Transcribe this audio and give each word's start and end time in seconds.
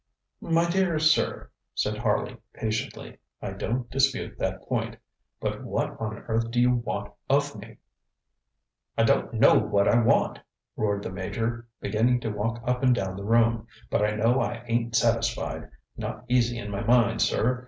ŌĆØ 0.41 0.49
ŌĆ£My 0.49 0.71
dear 0.71 0.97
sir, 0.97 1.51
ŌĆØ 1.51 1.69
said 1.79 1.97
Harley 1.99 2.35
patiently, 2.55 3.19
ŌĆ£I 3.43 3.55
don't 3.59 3.89
dispute 3.91 4.35
that 4.39 4.59
point; 4.63 4.97
but 5.39 5.63
what 5.63 5.91
on 5.99 6.17
earth 6.27 6.49
do 6.49 6.59
you 6.59 6.73
want 6.73 7.13
of 7.29 7.55
me? 7.55 7.77
ŌĆØ 8.97 9.03
ŌĆ£I 9.05 9.05
don't 9.05 9.33
know 9.35 9.59
what 9.59 9.87
I 9.87 9.99
want! 10.01 10.37
ŌĆØ 10.37 10.41
roared 10.75 11.03
the 11.03 11.11
Major, 11.11 11.67
beginning 11.81 12.19
to 12.21 12.29
walk 12.31 12.63
up 12.65 12.81
and 12.81 12.95
down 12.95 13.15
the 13.15 13.23
room, 13.23 13.67
ŌĆ£but 13.91 14.01
I 14.01 14.15
know 14.15 14.41
I 14.41 14.63
ain't 14.67 14.95
satisfied, 14.95 15.69
not 15.95 16.25
easy 16.27 16.57
in 16.57 16.71
my 16.71 16.81
mind, 16.83 17.21
sir. 17.21 17.59